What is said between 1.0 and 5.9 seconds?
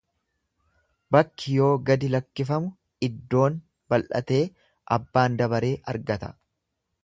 Bakki yoo gadi lakkiffamu iddoon bal'atee abbaan dabaree